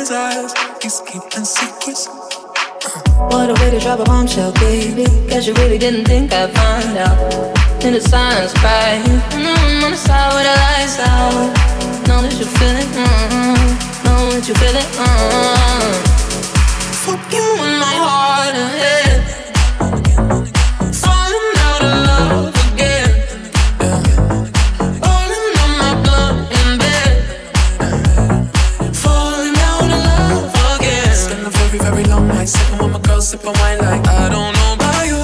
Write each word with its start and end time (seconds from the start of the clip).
his 0.00 0.10
eyes. 0.10 0.52
He's 0.82 1.00
keeping 1.00 1.44
secrets. 1.44 2.08
What 3.30 3.50
a 3.50 3.54
way 3.60 3.70
to 3.70 3.78
drop 3.80 4.00
a 4.00 4.04
bombshell, 4.04 4.52
baby. 4.54 5.04
Cause 5.28 5.46
you 5.46 5.52
really 5.54 5.78
didn't 5.78 6.06
think 6.06 6.32
I'd 6.32 6.50
find 6.56 6.96
out. 6.96 7.18
In 7.84 7.92
the 7.92 8.00
silence, 8.00 8.54
right? 8.64 9.02
Mm-hmm, 9.04 9.84
on 9.84 9.90
the 9.90 9.96
side 9.96 10.32
with 10.34 10.46
the 10.48 10.54
lights 10.64 10.98
out. 11.00 11.52
Know 12.08 12.20
that 12.24 12.34
you 12.40 12.46
feel 12.56 12.76
it. 12.82 12.88
Mm-hmm. 12.96 14.04
Know 14.04 14.20
that 14.32 14.44
you 14.48 14.54
feel 14.60 14.76
it. 14.82 14.88
Mm-hmm. 14.96 15.92
Fuck 17.04 17.32
you 17.36 17.46
in 17.66 17.72
my 17.86 17.96
heart 18.04 18.54
and 18.56 18.70
head. 18.80 19.19
sip 33.30 33.46
on 33.46 33.54
wine 33.60 33.78
like 33.78 34.08
I 34.08 34.28
don't 34.28 34.52
know 34.58 34.74
about 34.74 35.06
you, 35.06 35.22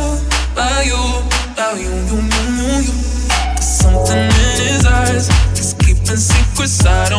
about 0.53 0.87
you, 0.87 1.03
about 1.55 1.77
you, 1.77 1.91
you, 1.91 2.19
you, 2.33 2.43
you, 2.59 2.77
you. 2.87 2.95
Something 3.61 4.27
in 4.27 4.31
his 4.31 4.87
eyes, 4.87 5.27
he's 5.59 5.75
keeping 5.75 6.17
secrets 6.17 6.87
I 6.87 7.09
don't. 7.09 7.16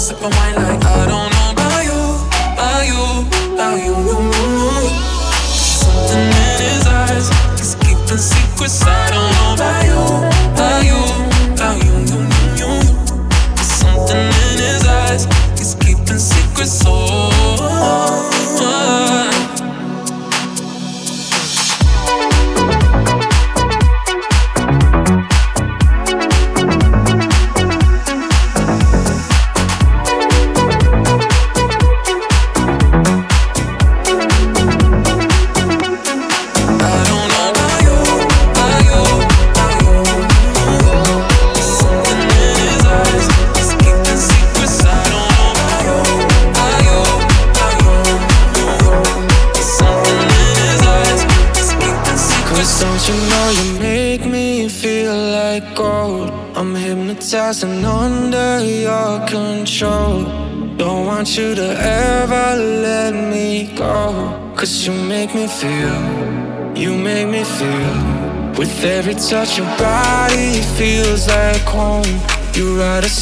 sipping 0.00 0.30
wine 0.30 0.54
like 0.54 0.79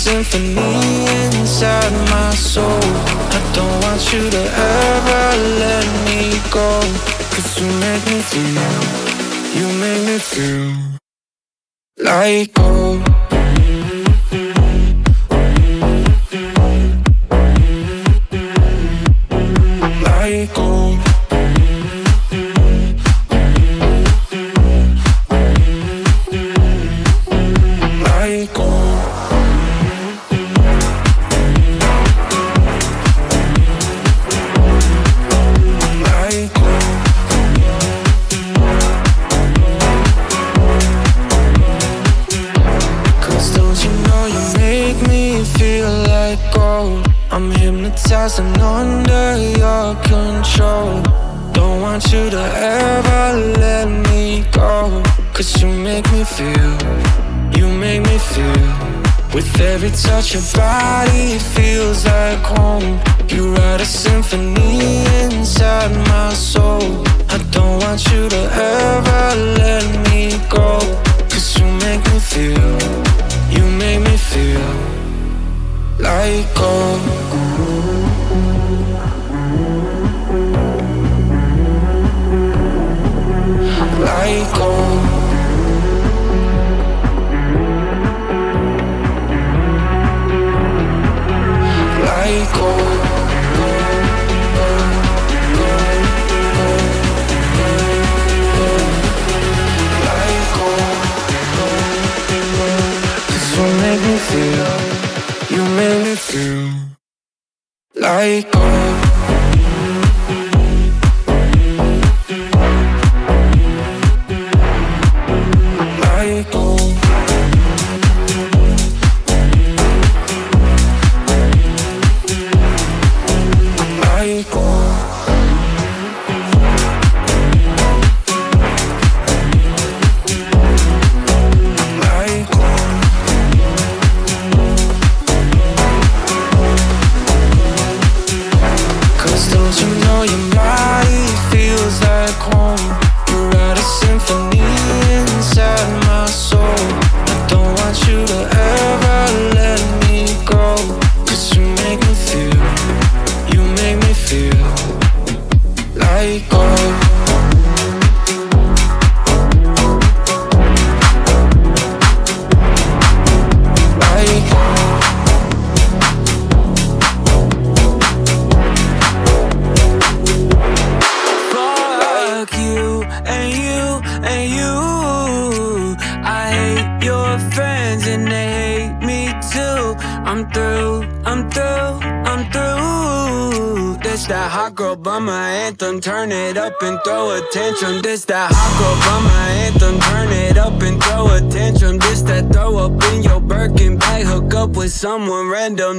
symphony 0.08 1.04
inside 1.38 1.92
my 2.10 2.30
soul. 2.30 2.80
I 3.36 3.40
don't 3.56 3.76
want 3.84 4.02
you 4.12 4.22
to 4.30 4.42
ever 4.74 5.24
let 5.64 5.86
me 6.06 6.20
go. 6.50 6.70
Cause 7.32 7.50
you 7.60 7.68
make 7.84 8.04
me 8.12 8.20
feel, 8.30 8.78
you 9.58 9.66
make 9.82 10.02
me 10.08 10.18
feel 10.18 10.72
like. 11.98 12.57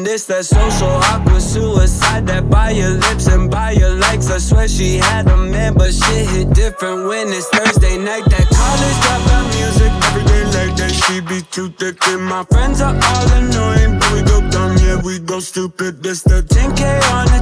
This 0.03 0.25
that 0.25 0.45
social 0.45 0.87
awkward 1.11 1.41
suicide. 1.41 2.27
That 2.27 2.49
buy 2.49 2.71
your 2.71 2.91
lips 2.91 3.27
and 3.27 3.49
buy 3.49 3.71
your 3.71 3.95
likes. 3.95 4.29
I 4.29 4.37
swear 4.37 4.67
she 4.67 4.97
had 4.97 5.27
a 5.27 5.37
man, 5.37 5.73
but 5.73 5.93
shit 5.93 6.29
hit 6.29 6.53
different 6.53 7.07
when 7.07 7.27
it's 7.29 7.47
Thursday 7.49 7.97
night. 7.97 8.23
That 8.25 8.47
college 8.47 8.97
dropout 9.03 9.45
music 9.57 9.91
every 10.07 10.23
day 10.23 10.43
like 10.45 10.77
that. 10.77 10.91
She 10.91 11.21
be 11.21 11.41
too 11.51 11.69
thick 11.69 11.97
and 12.07 12.23
my 12.23 12.43
friends 12.45 12.81
are 12.81 12.95
all 12.95 13.27
annoying. 13.33 13.99
But 13.99 14.11
we 14.13 14.21
go 14.21 14.39
dumb, 14.49 14.77
yeah, 14.77 15.01
we 15.01 15.19
go 15.19 15.39
stupid. 15.39 16.01
This 16.03 16.23
the 16.23 16.41
10K 16.43 16.81
on 17.13 17.25
the 17.27 17.38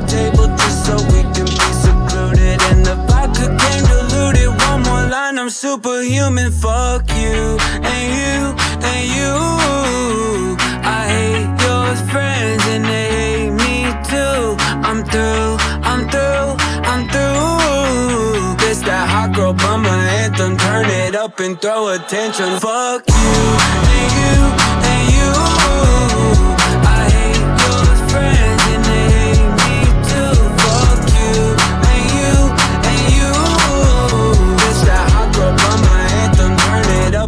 up 21.37 21.45
and 21.45 21.61
throw 21.61 21.89
attention. 21.89 22.59
Fuck 22.59 23.03
you 23.07 24.57
you. 24.57 24.66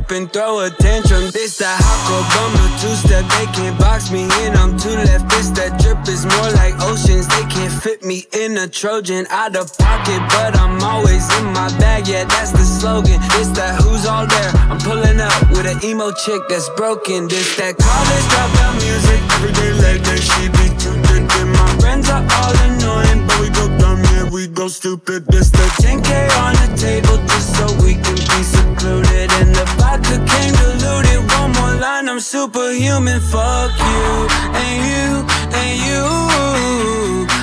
Up 0.09 0.15
and 0.15 0.31
throw 0.31 0.59
attention. 0.65 1.29
This 1.31 1.57
that 1.57 1.77
hot 1.81 2.25
bummer 2.33 2.69
two 2.81 2.93
step. 2.95 3.25
They 3.37 3.45
can't 3.53 3.77
box 3.77 4.11
me 4.11 4.23
in. 4.43 4.55
I'm 4.55 4.77
too 4.77 4.95
left. 5.05 5.29
This 5.29 5.49
that 5.57 5.79
drip 5.81 6.07
is 6.07 6.25
more 6.25 6.49
like 6.57 6.75
oceans. 6.81 7.27
They 7.27 7.45
can't 7.49 7.71
fit 7.71 8.03
me 8.03 8.25
in 8.33 8.57
a 8.57 8.67
Trojan 8.67 9.25
out 9.29 9.55
of 9.55 9.75
pocket, 9.77 10.21
but 10.29 10.57
I'm 10.57 10.81
always 10.81 11.25
in 11.37 11.45
my 11.53 11.69
bag. 11.79 12.07
Yeah, 12.07 12.25
that's 12.25 12.51
the 12.51 12.65
slogan. 12.65 13.19
This 13.37 13.49
that 13.57 13.81
who's 13.81 14.05
all 14.05 14.25
there. 14.25 14.51
I'm 14.69 14.79
pulling 14.79 15.19
up 15.19 15.49
with 15.51 15.65
an 15.65 15.83
emo 15.83 16.11
chick 16.11 16.41
that's 16.49 16.69
broken. 16.69 17.27
This 17.27 17.55
that 17.57 17.77
college 17.77 18.27
dropout 18.33 18.75
music. 18.81 19.19
Every 19.37 19.53
day 19.53 19.71
like 19.83 20.01
that, 20.05 20.21
she 20.21 20.49
be 20.49 20.69
thick. 20.79 20.99
My 21.55 21.69
friends 21.79 22.09
are 22.09 22.23
all 22.23 22.55
annoying, 22.67 23.27
stupid. 24.69 25.25
This 25.27 25.49
the 25.49 25.65
10K 25.81 26.29
on 26.43 26.53
the 26.53 26.69
table 26.77 27.17
just 27.25 27.55
so 27.57 27.65
we 27.83 27.93
can 27.93 28.15
be 28.15 28.41
secluded. 28.43 29.31
And 29.39 29.55
the 29.55 29.65
vodka 29.77 30.17
came 30.29 30.53
diluted. 30.53 31.21
One 31.39 31.51
more 31.53 31.75
line, 31.81 32.07
I'm 32.07 32.19
superhuman. 32.19 33.19
Fuck 33.19 33.71
you 33.79 34.27
and 34.63 34.77
you 34.91 35.07
and 35.57 35.73
you. 35.87 36.05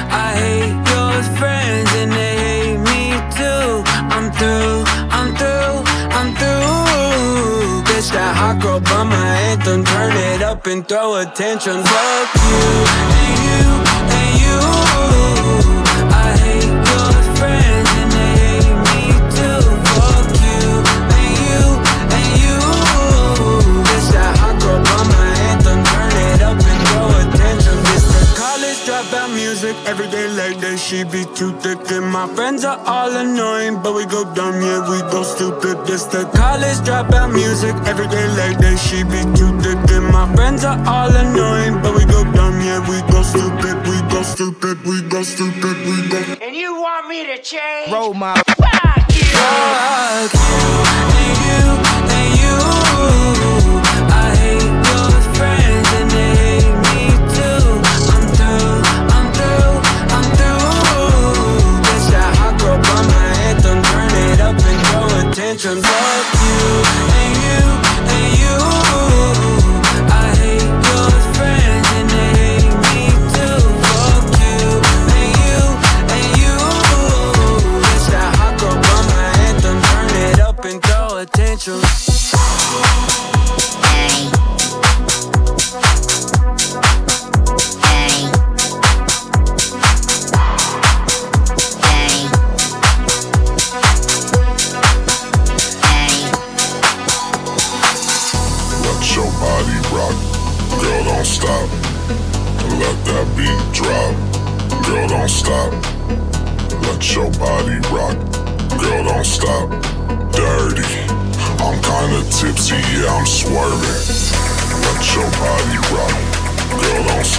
I 0.08 0.28
hate 0.42 0.76
your 0.92 1.14
friends 1.38 1.90
and 2.00 2.12
they 2.12 2.34
hate 2.46 2.78
me 2.90 3.18
too. 3.34 3.82
I'm 4.14 4.30
through, 4.38 4.84
I'm 5.10 5.34
through, 5.34 5.76
I'm 6.18 6.30
through. 6.38 7.82
This 7.90 8.10
that 8.10 8.36
hot 8.36 8.62
girl 8.62 8.80
bummer 8.80 9.16
anthem. 9.16 9.84
Turn 9.84 10.12
it 10.32 10.42
up 10.42 10.66
and 10.66 10.86
throw 10.86 11.16
attention. 11.16 11.82
Fuck 11.82 12.28
you 12.50 12.66
and 13.18 13.34
you 13.46 13.62
and 14.14 14.40
you. 14.40 15.85
Every 29.86 30.08
day 30.10 30.28
like 30.28 30.78
she 30.78 31.04
be 31.04 31.24
too 31.34 31.52
thick. 31.60 31.90
And 31.90 32.06
my 32.06 32.26
friends 32.34 32.64
are 32.64 32.78
all 32.86 33.10
annoying, 33.14 33.82
but 33.82 33.94
we 33.94 34.04
go 34.04 34.22
dumb, 34.34 34.60
yeah, 34.60 34.88
we 34.90 34.98
go 35.10 35.22
stupid. 35.22 35.86
This 35.86 36.04
the 36.04 36.24
college 36.34 36.78
dropout 36.86 37.32
music. 37.32 37.74
Every 37.86 38.06
day 38.08 38.26
like 38.36 38.58
that, 38.58 38.78
she 38.78 39.02
be 39.02 39.22
too 39.38 39.52
thick. 39.60 39.78
And 39.96 40.06
my 40.06 40.26
friends 40.34 40.64
are 40.64 40.78
all 40.86 41.14
annoying, 41.14 41.82
but 41.82 41.94
we 41.94 42.04
go 42.04 42.22
dumb, 42.32 42.55
yeah, 42.66 42.80
we 42.90 43.00
go 43.12 43.22
stupid. 43.22 43.76
We 43.86 43.96
go 44.10 44.22
stupid, 44.22 44.82
we 44.84 45.02
go 45.02 45.22
stupid, 45.22 45.76
we 45.86 46.08
go. 46.08 46.18
And 46.42 46.54
you 46.56 46.74
want 46.80 47.08
me 47.08 47.24
to 47.26 47.40
change? 47.40 47.92
Role 47.92 48.12
model. 48.12 48.42
Fuck 48.58 49.14
you! 49.14 49.24
Fuck 49.38 50.32
you 50.34 50.66
and 50.96 51.12
you 51.46 51.70
and 51.84 51.90
you. 51.90 51.95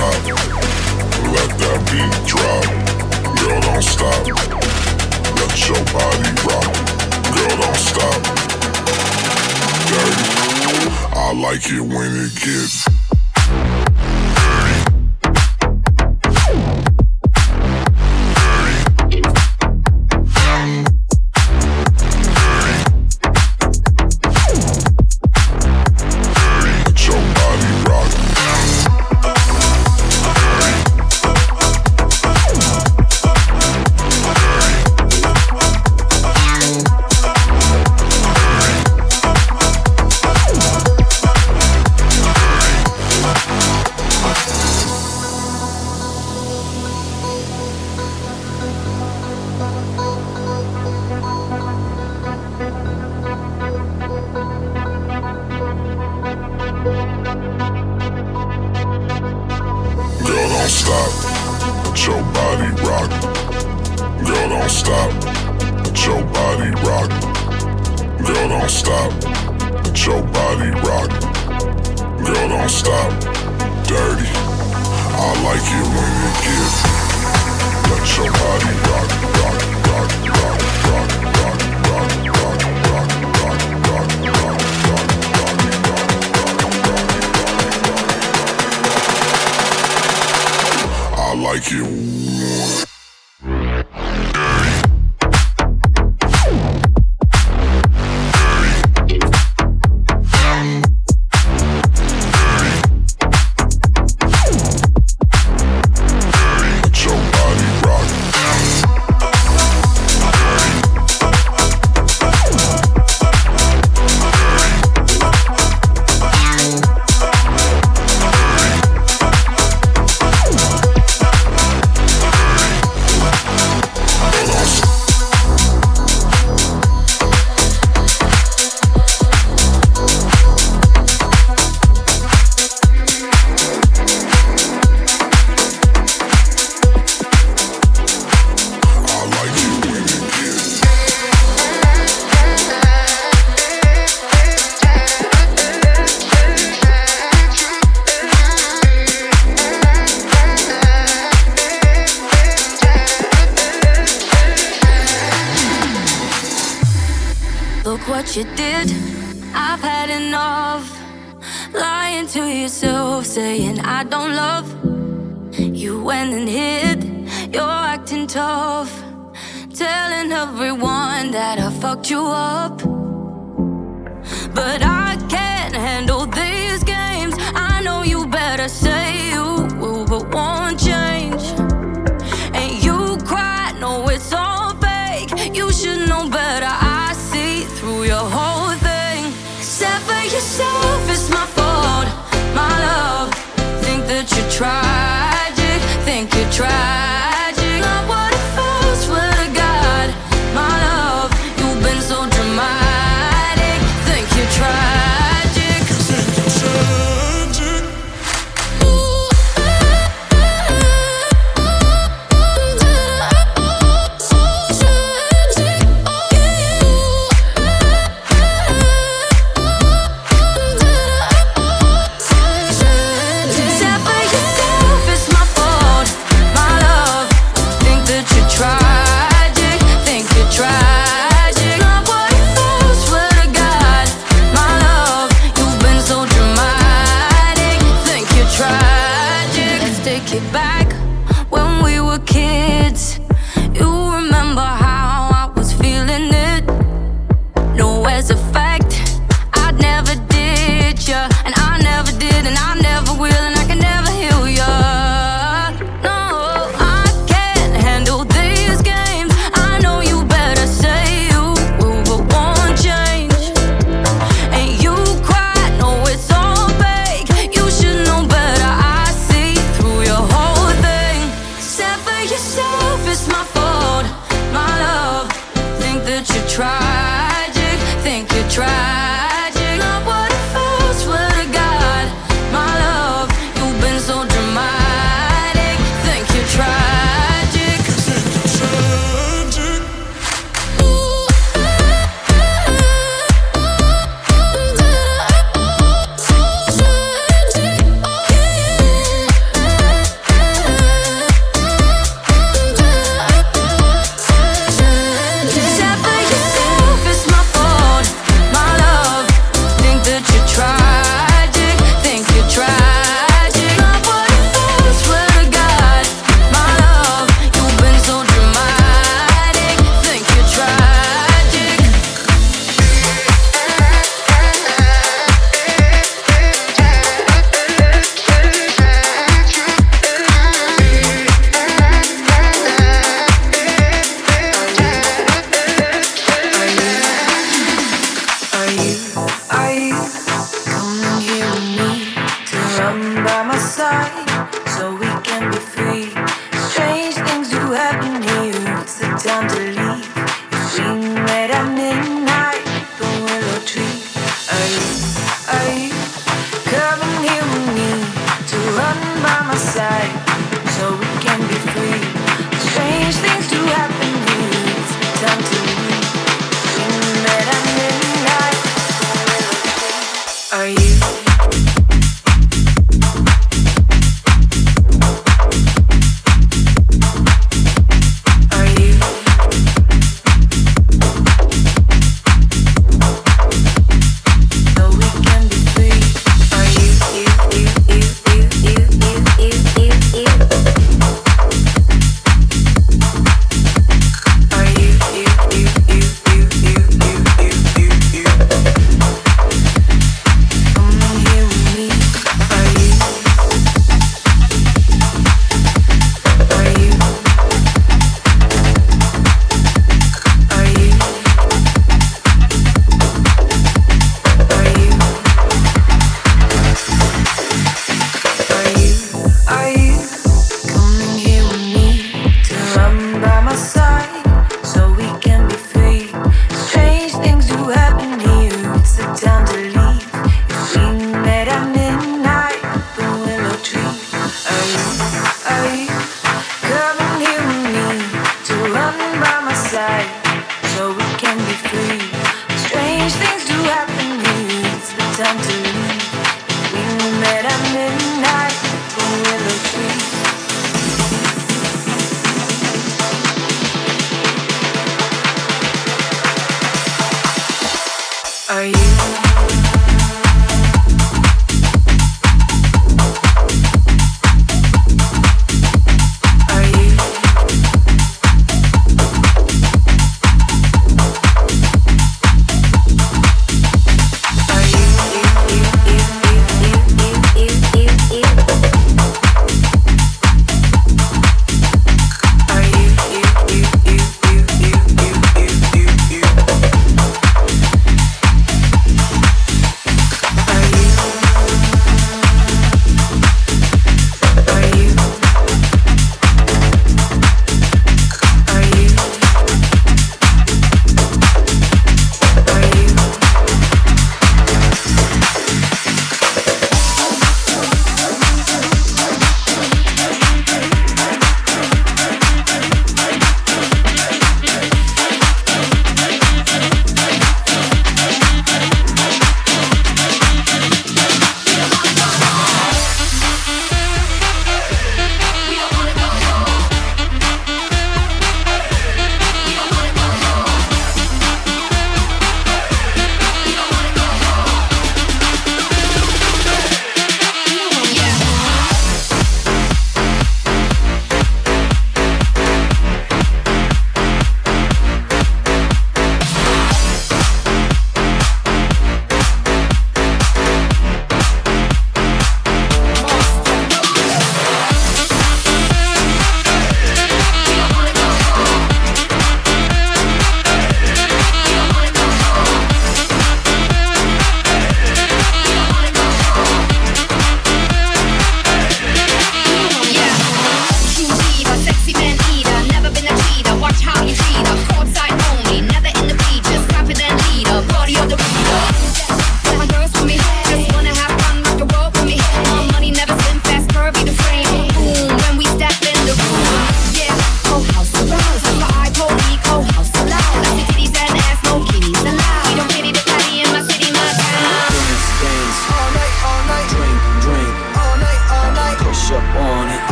Stop. 0.00 0.24
Let 1.34 1.50
that 1.60 1.78
beat 1.90 2.14
drop, 2.26 2.64
girl, 3.36 3.60
don't 3.60 3.82
stop. 3.82 4.26
Let 5.36 5.52
your 5.68 5.82
body 5.92 6.32
rock, 6.48 6.72
girl, 7.34 7.54
don't 7.60 7.76
stop. 7.76 8.20
Dirty. 9.90 10.26
I 11.12 11.32
like 11.34 11.66
it 11.66 11.82
when 11.82 12.10
it 12.16 12.34
gets 12.34 12.99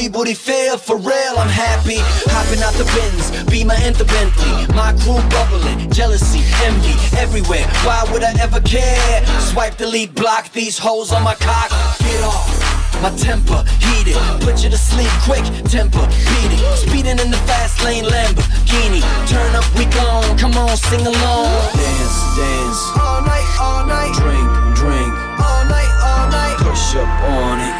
booty 0.00 0.08
booty 0.08 0.34
feel 0.34 0.78
for 0.78 0.96
real. 0.96 1.34
I'm 1.36 1.48
happy. 1.48 1.98
Hopping 2.32 2.62
out 2.62 2.72
the 2.74 2.88
Benz, 2.96 3.28
Beamer 3.50 3.74
and 3.84 3.94
the 3.96 4.04
Bentley. 4.04 4.74
My 4.74 4.96
crew 5.04 5.20
bubbling, 5.28 5.90
jealousy, 5.90 6.40
envy 6.64 6.96
everywhere. 7.18 7.66
Why 7.84 8.04
would 8.10 8.22
I 8.22 8.32
ever 8.40 8.60
care? 8.60 9.26
Swipe, 9.40 9.76
delete, 9.76 10.14
block 10.14 10.52
these 10.52 10.78
holes 10.78 11.12
on 11.12 11.22
my 11.22 11.34
cock. 11.34 11.68
Get 12.00 12.22
off. 12.24 12.48
My 13.02 13.10
temper 13.16 13.64
heated, 13.80 14.16
put 14.40 14.64
you 14.64 14.70
to 14.70 14.78
sleep 14.78 15.12
quick. 15.24 15.44
Temper 15.68 16.06
beating, 16.32 16.64
speeding 16.76 17.18
in 17.20 17.30
the 17.30 17.40
fast 17.44 17.84
lane 17.84 18.04
Lamborghini. 18.04 19.04
Turn 19.28 19.52
up, 19.54 19.68
we 19.76 19.84
gone. 19.92 20.38
Come 20.38 20.56
on, 20.56 20.76
sing 20.76 21.04
along. 21.04 21.52
Dance, 21.76 22.18
dance. 22.40 22.80
All 22.96 23.20
night, 23.20 23.48
all 23.60 23.84
night. 23.84 24.12
Drink, 24.16 24.48
drink. 24.76 25.12
All 25.44 25.64
night, 25.68 25.92
all 26.00 26.30
night. 26.30 26.56
Push 26.58 26.96
up 26.96 27.08
on 27.28 27.60
it. 27.60 27.79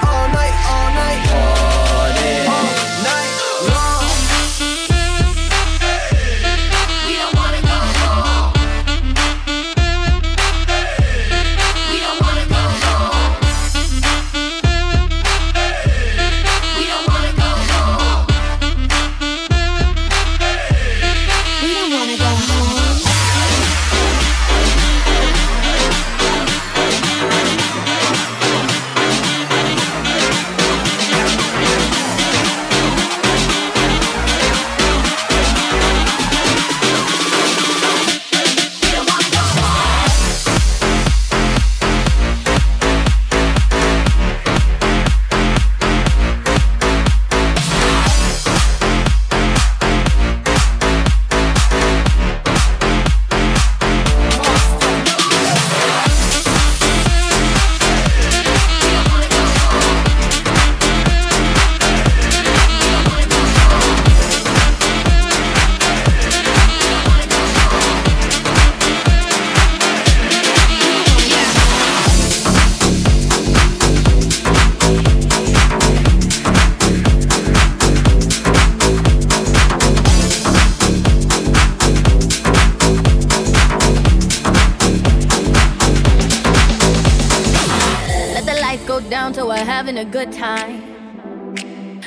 Having 89.91 90.07
a 90.07 90.11
good 90.11 90.33
time. 90.33 90.83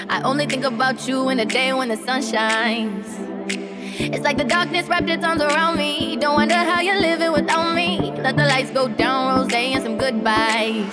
I 0.09 0.21
only 0.23 0.45
think 0.45 0.63
about 0.63 1.05
you 1.05 1.27
in 1.29 1.37
the 1.37 1.45
day 1.45 1.73
when 1.73 1.89
the 1.89 1.97
sun 1.97 2.21
shines. 2.21 3.05
It's 3.99 4.23
like 4.23 4.37
the 4.37 4.45
darkness 4.45 4.87
wrapped 4.87 5.09
its 5.09 5.25
arms 5.25 5.41
around 5.41 5.77
me. 5.77 6.15
Don't 6.15 6.35
wonder 6.35 6.55
how 6.55 6.79
you're 6.79 7.01
living 7.01 7.33
without 7.33 7.75
me. 7.75 8.13
Let 8.17 8.37
the 8.37 8.45
lights 8.45 8.71
go 8.71 8.87
down, 8.87 9.37
rose 9.37 9.53
and 9.53 9.83
some 9.83 9.97
goodbyes. 9.97 10.89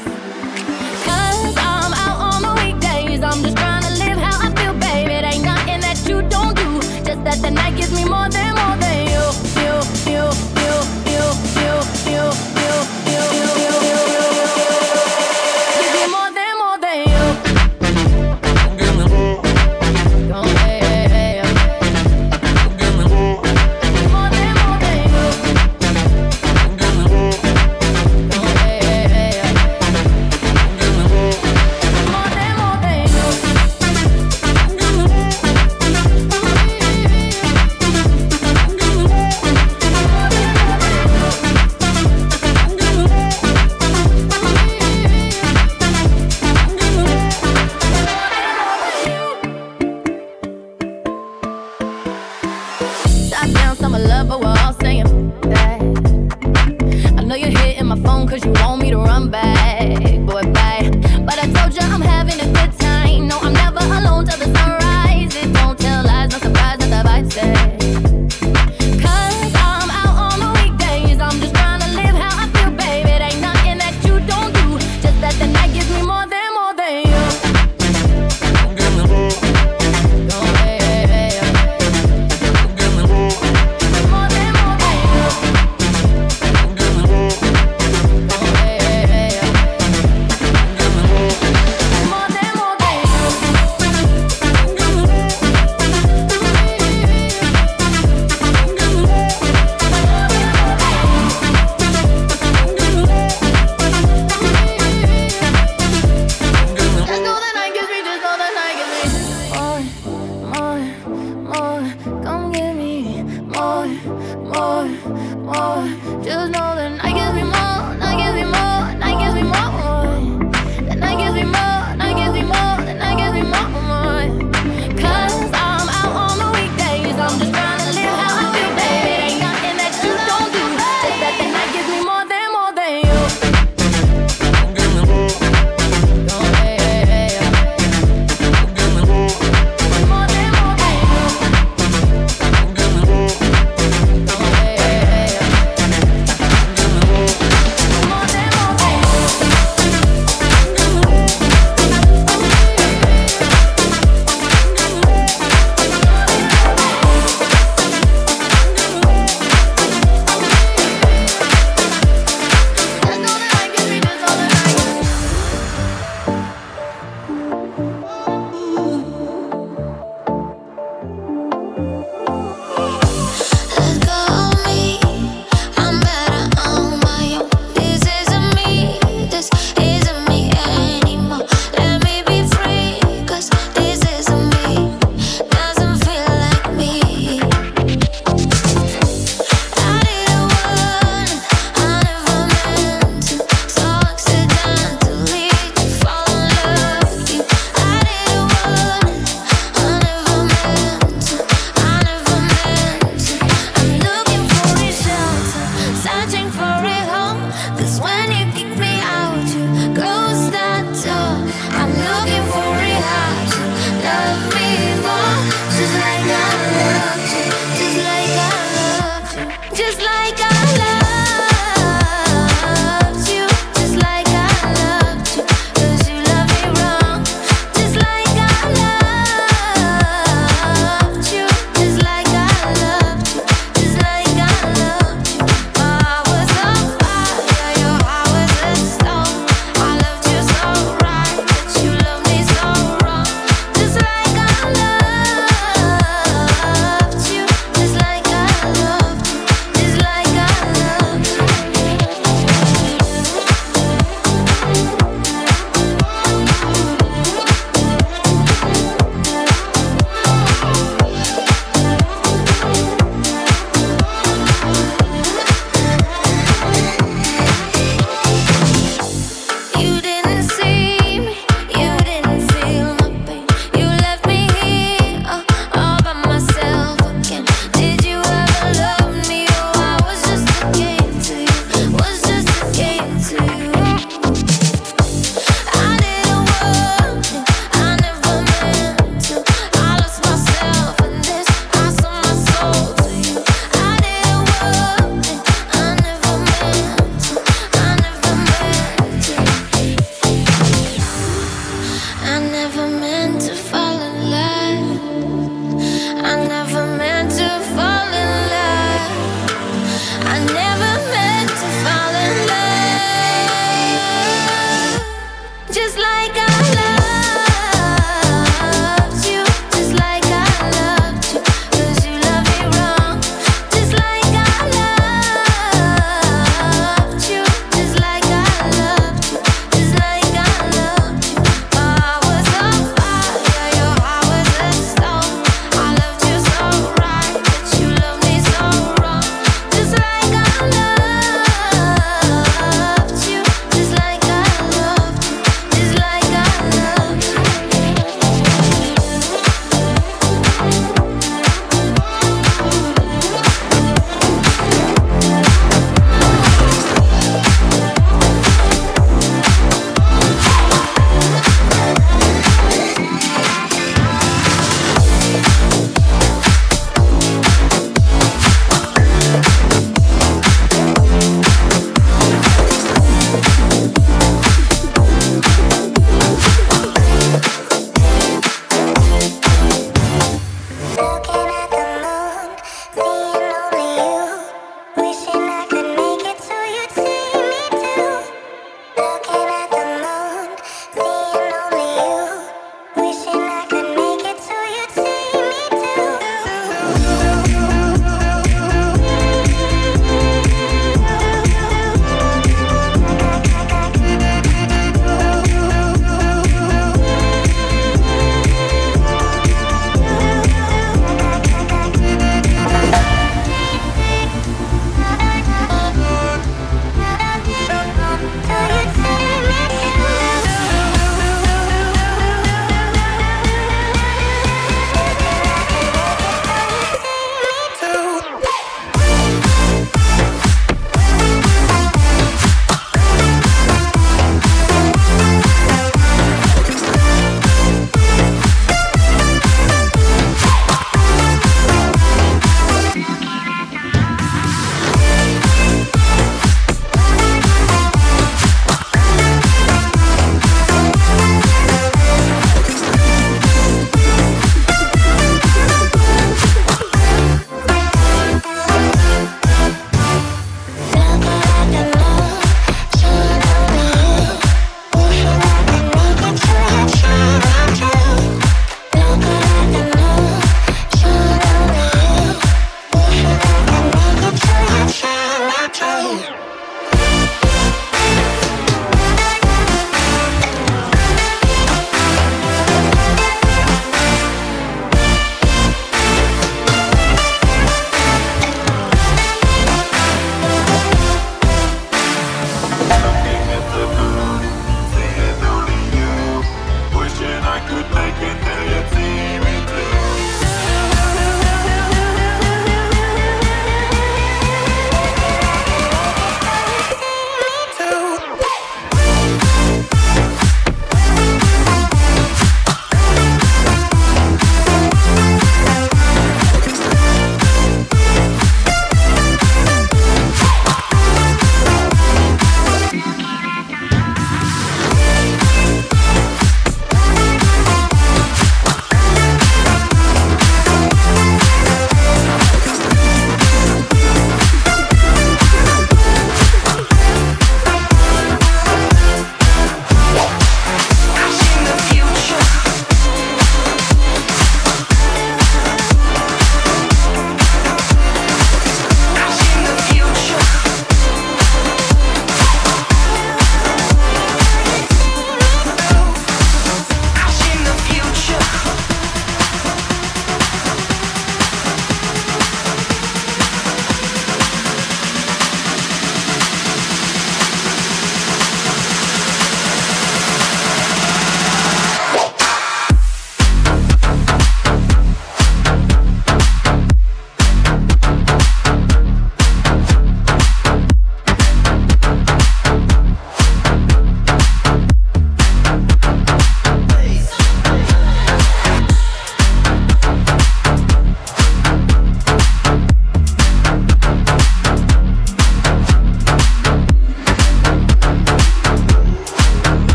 Cause 1.06 1.54
I'm 1.58 1.92
out 2.04 2.18
on 2.28 2.42
the 2.42 2.54
weekdays. 2.60 3.22
I'm 3.22 3.40
just 3.44 3.56
trying 3.56 3.84
to 3.84 3.92
live 4.04 4.18
how 4.18 4.48
I 4.48 4.52
feel, 4.56 4.74
baby. 4.74 5.12
It 5.12 5.24
ain't 5.24 5.44
nothing 5.44 5.80
that 5.86 5.98
you 6.08 6.22
don't 6.28 6.56
do. 6.56 6.80
Just 7.04 7.22
that 7.22 7.38
the 7.40 7.52
night 7.52 7.76
gives 7.76 7.92
me 7.92 8.04
more 8.04 8.28
than 8.28 8.54
more 8.56 8.76
than 8.78 9.09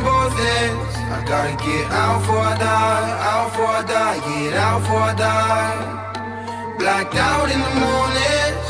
both 0.00 0.36
ends. 0.36 0.94
I 1.16 1.18
gotta 1.26 1.56
get 1.64 1.86
out 1.90 2.20
for 2.26 2.38
I 2.38 2.56
die, 2.58 3.10
out 3.32 3.48
for 3.54 3.66
I 3.66 3.82
die, 3.94 4.18
get 4.28 4.54
out 4.54 4.82
for 4.86 5.00
I 5.10 5.14
die. 5.14 6.76
Blacked 6.78 7.14
out 7.14 7.48
in 7.54 7.60
the 7.66 7.74
mornings, 7.84 8.68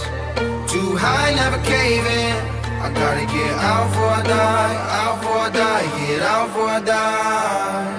too 0.70 0.96
high, 0.96 1.34
never 1.34 1.60
caving. 1.62 2.36
I 2.84 2.88
gotta 2.92 3.26
get 3.26 3.54
out 3.70 3.88
for 3.94 4.08
I 4.18 4.22
die, 4.22 4.76
out 5.00 5.16
for 5.22 5.36
I 5.46 5.50
die, 5.50 5.86
get 5.98 6.22
out 6.22 6.50
for 6.54 6.66
I 6.66 6.80
die. 6.80 7.89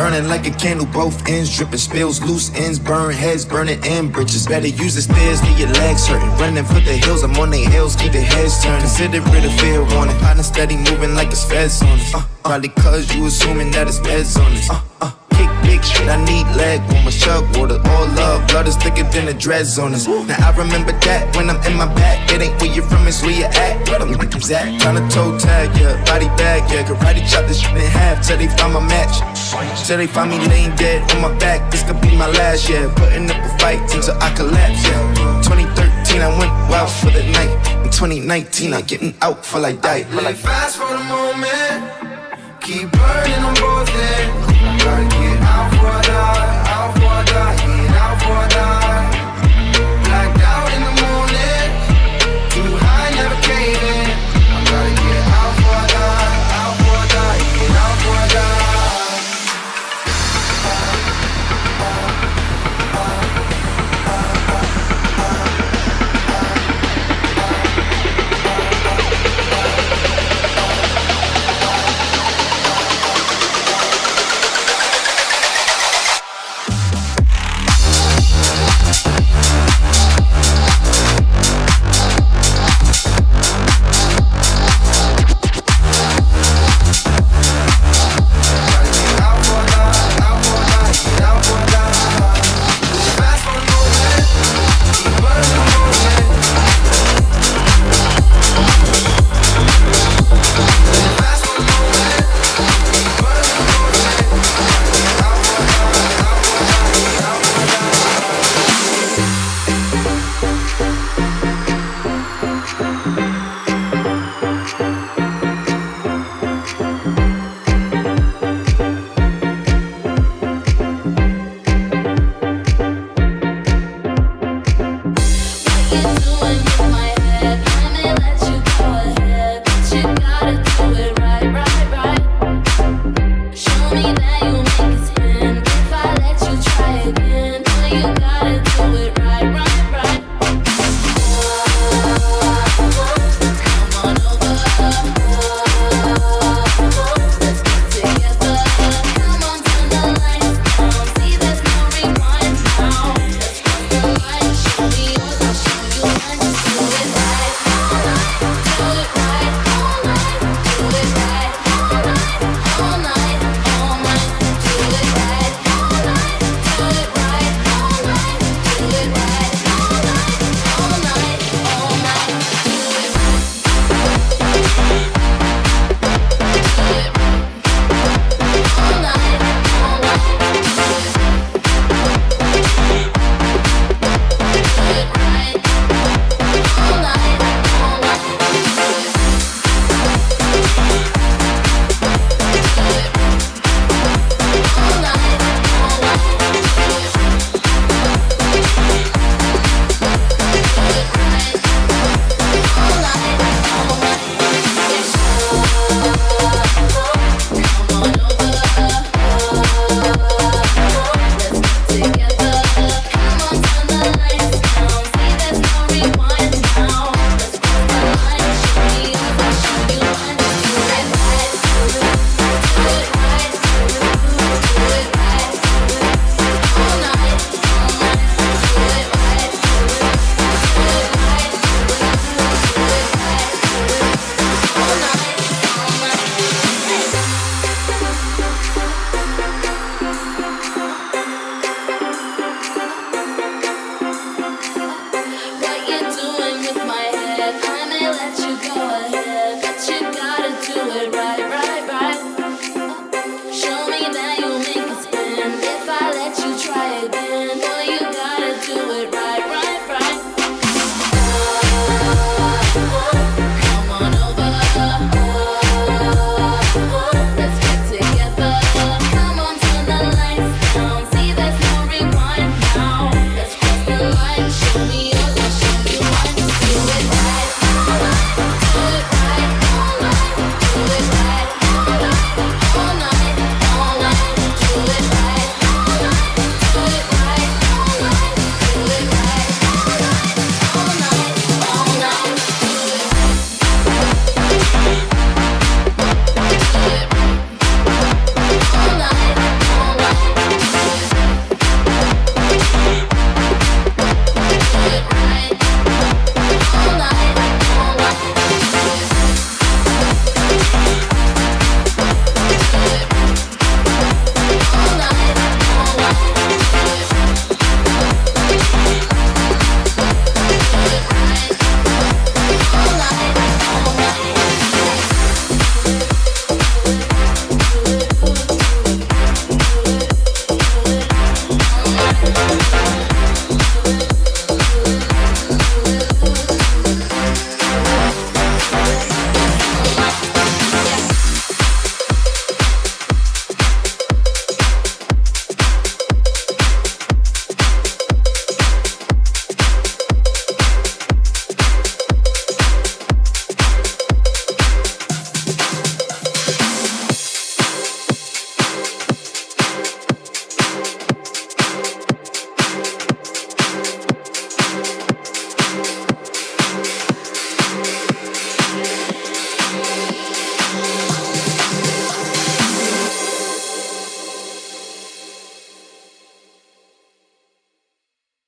Burning 0.00 0.28
like 0.28 0.46
a 0.46 0.50
candle, 0.50 0.86
both 0.86 1.28
ends 1.28 1.54
dripping, 1.54 1.76
spills, 1.76 2.22
loose 2.22 2.50
ends, 2.54 2.78
burn 2.78 3.12
heads, 3.12 3.44
burning 3.44 3.84
in 3.84 4.10
bridges. 4.10 4.46
Better 4.46 4.66
use 4.66 4.94
the 4.94 5.02
stairs, 5.02 5.42
leave 5.42 5.58
your 5.58 5.68
legs 5.68 6.06
hurting. 6.06 6.30
Running 6.40 6.64
for 6.64 6.80
the 6.80 6.96
hills, 7.04 7.22
I'm 7.22 7.36
on 7.36 7.50
their 7.50 7.68
heels, 7.68 7.96
keep 7.96 8.12
their 8.12 8.22
heads 8.22 8.64
turning. 8.64 8.80
Consider 8.80 9.18
it 9.18 9.44
a 9.44 9.50
fair 9.60 9.84
warning. 9.94 10.16
Hot 10.24 10.42
steady 10.42 10.78
moving 10.78 11.14
like 11.14 11.28
it's 11.28 11.44
feds 11.44 11.82
on 11.82 12.00
us. 12.00 12.14
Uh, 12.14 12.24
probably 12.42 12.70
cause 12.70 13.14
you 13.14 13.26
assuming 13.26 13.72
that 13.72 13.88
it's 13.88 13.98
beds 13.98 14.38
on 14.38 14.50
us. 14.52 14.70
Uh, 14.70 14.80
uh, 15.02 15.19
kick 15.40 15.50
big 15.62 15.80
shit, 15.84 16.08
I 16.08 16.16
need 16.24 16.46
leg 16.56 16.80
warmers, 16.92 17.16
chug 17.16 17.44
water, 17.56 17.80
all 17.92 18.06
love. 18.20 18.46
Blood 18.48 18.68
is 18.68 18.76
thicker 18.76 19.04
than 19.04 19.26
the 19.26 19.34
dreads 19.34 19.78
on 19.78 19.94
us. 19.94 20.06
Now 20.06 20.36
I 20.38 20.50
remember 20.56 20.92
that 21.06 21.34
when 21.36 21.48
I'm 21.48 21.60
in 21.64 21.76
my 21.76 21.88
back. 21.94 22.30
It 22.32 22.42
ain't 22.42 22.60
where 22.60 22.72
you're 22.72 22.84
from, 22.84 23.06
it's 23.06 23.22
where 23.22 23.32
you 23.32 23.44
at. 23.44 23.88
Where 23.88 23.98
them 23.98 24.12
niggas 24.12 24.50
at? 24.52 24.80
Tryna 24.80 25.10
toe 25.12 25.38
tag, 25.38 25.76
yeah, 25.80 25.96
body 26.04 26.28
bag, 26.36 26.70
yeah. 26.70 26.84
Karate 26.84 27.24
chop 27.30 27.46
this 27.48 27.60
shit 27.60 27.72
in 27.72 27.90
half 27.90 28.26
till 28.26 28.38
they 28.38 28.48
find 28.48 28.74
my 28.74 28.80
match. 28.80 29.16
Till 29.86 29.98
they 29.98 30.06
find 30.06 30.30
me 30.30 30.38
laying 30.48 30.74
dead 30.76 31.00
on 31.12 31.22
my 31.22 31.32
back. 31.38 31.70
This 31.70 31.82
could 31.82 32.00
be 32.00 32.16
my 32.16 32.28
last 32.38 32.68
yeah. 32.68 32.92
Putting 32.94 33.30
up 33.30 33.38
a 33.38 33.50
fight 33.58 33.80
until 33.94 34.16
I 34.20 34.30
collapse, 34.34 34.84
yeah. 34.84 35.42
2013, 35.42 36.20
I 36.20 36.28
went 36.38 36.52
wild 36.70 36.90
for 36.90 37.10
the 37.10 37.24
night. 37.32 37.52
In 37.84 37.90
2019, 37.90 38.74
I'm 38.74 38.82
getting 38.82 39.14
out 39.22 39.44
for 39.44 39.58
like 39.58 39.80
die. 39.82 40.04
Live 40.12 40.38
fast 40.38 40.76
for 40.76 40.88
the 40.88 41.02
moment, 41.04 41.80
keep 42.60 42.90
burning 42.92 43.42
on 43.42 43.54
both 43.54 43.90
ends. 43.90 45.29
I 45.62 46.49